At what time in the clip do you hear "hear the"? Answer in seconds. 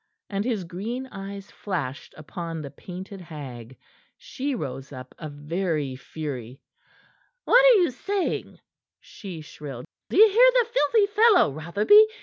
10.27-10.67